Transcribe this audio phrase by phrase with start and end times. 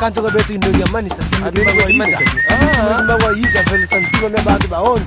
[0.00, 1.50] kanjoko bethu indokyamani sasimba
[3.18, 5.04] kwayiza vele sandiphila nabantu bahonzo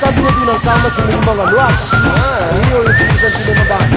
[0.00, 1.82] kanjikotinakama sinimbangalwaka
[2.68, 3.96] iyo yesisantilemabantu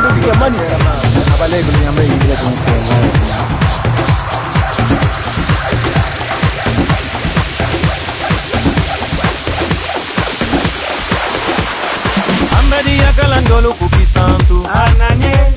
[0.00, 0.58] ndokyamani
[1.34, 3.21] abalekonyameiiakumkhona
[13.62, 15.52] lokoki santu ananie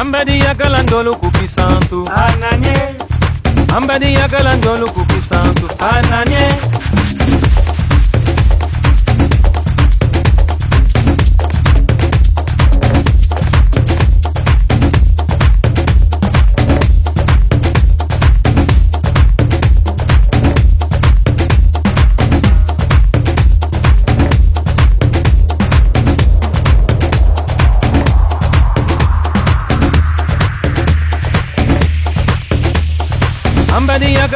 [0.00, 2.94] ambadi yakala ndolo kuki santu ananie
[3.76, 6.48] ambadi yakala ndolo kuki santu ananie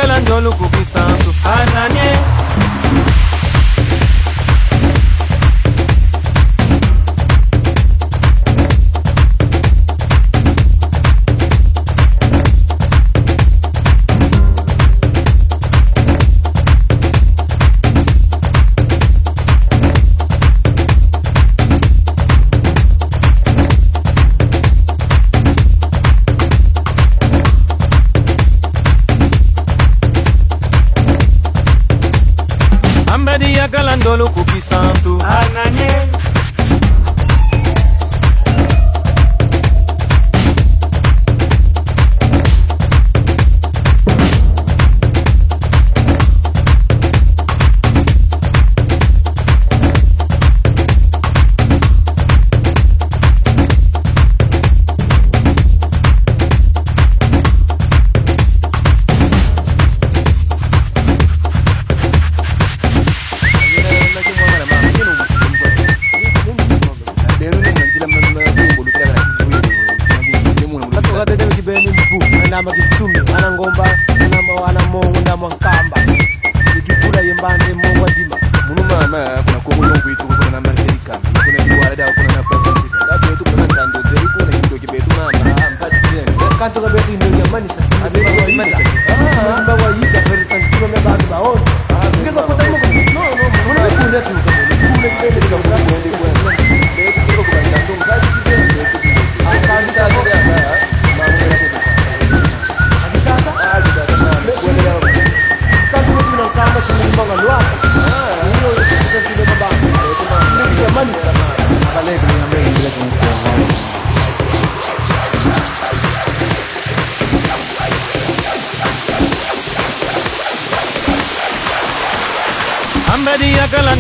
[0.01, 2.08] kala njoluku kisantu anani
[88.59, 89.08] 妹子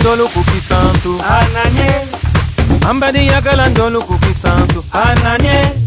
[0.09, 2.07] andolo kuki santo ananie
[2.89, 5.78] ambadinyakala andolo kuki santo ananie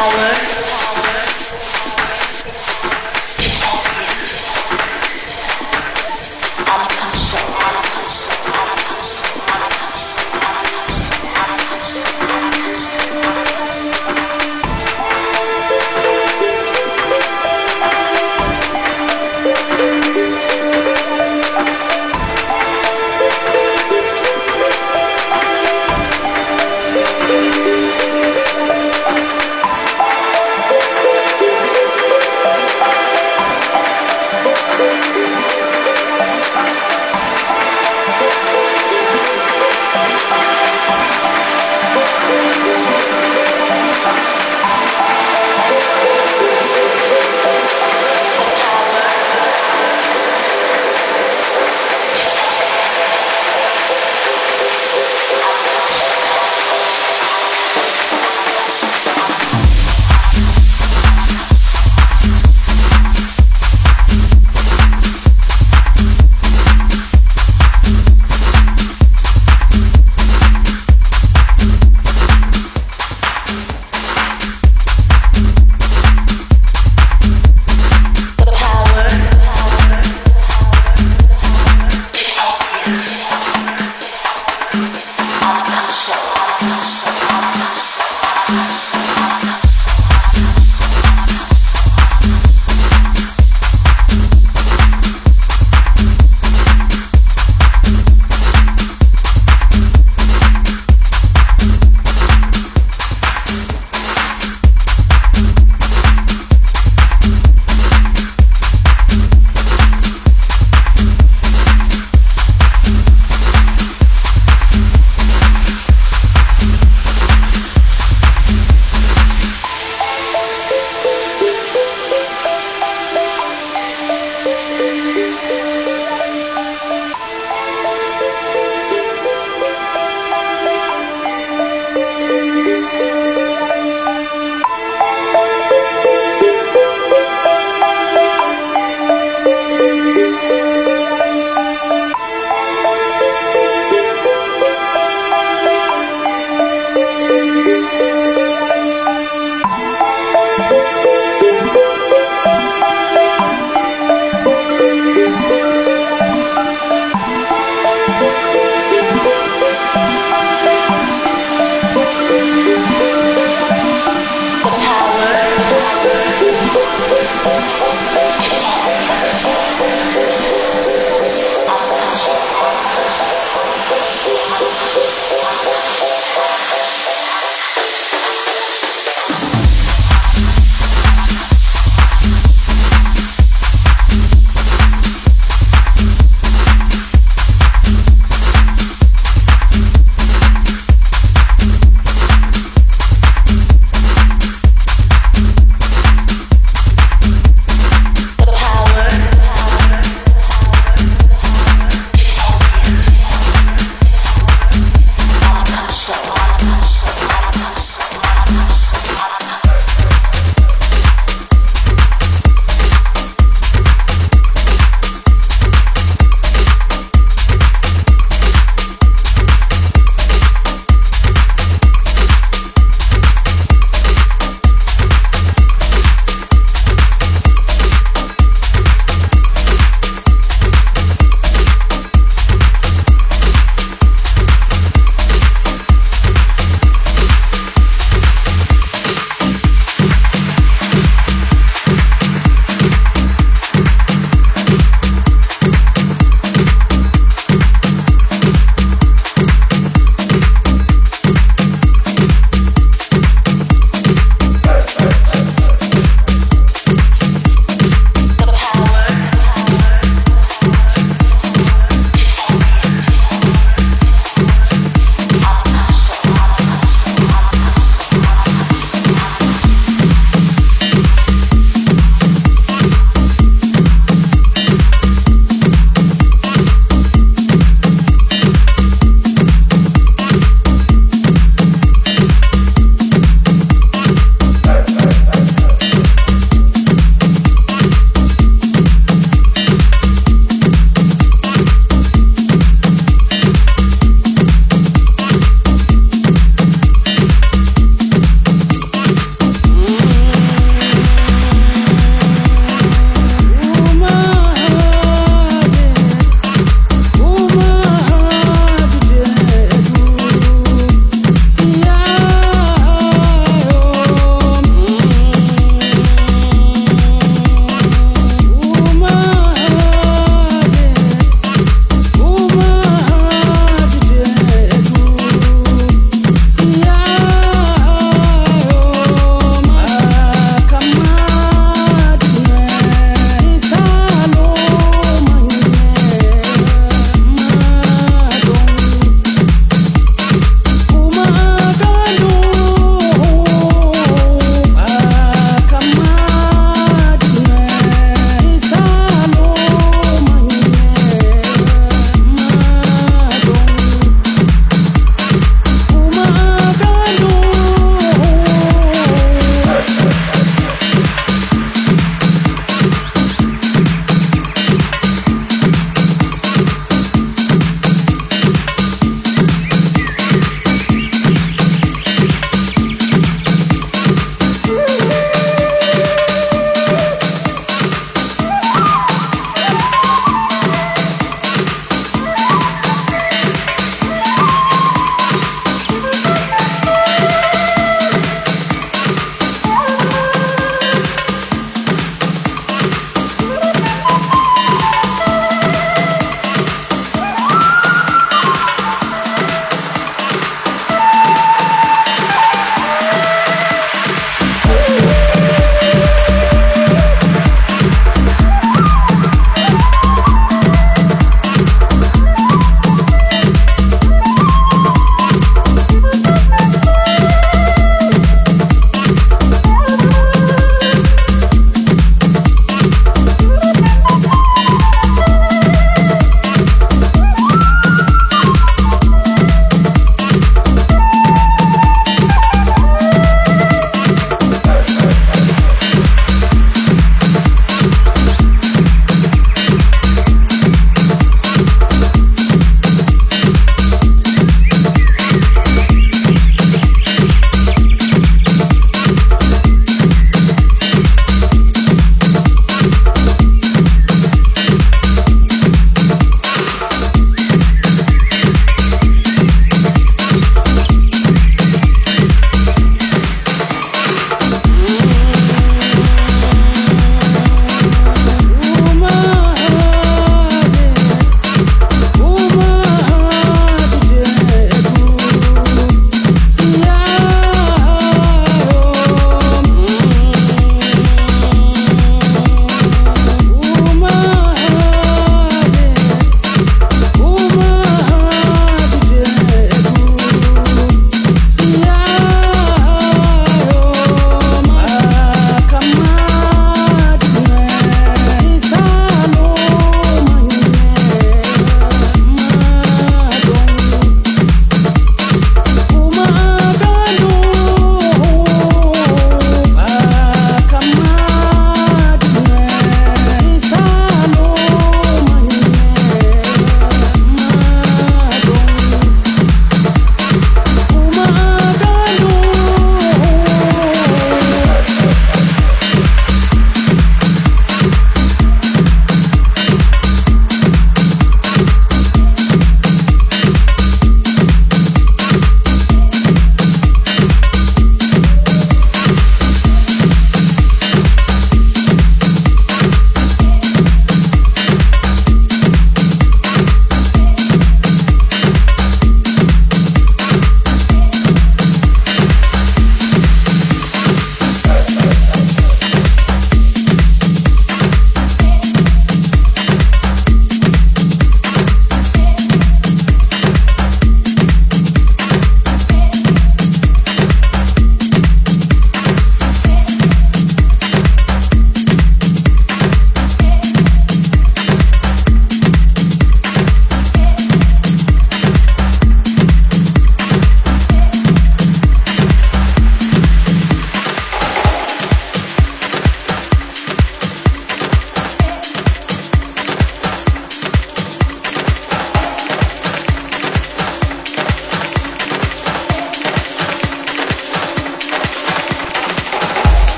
[0.00, 0.39] power.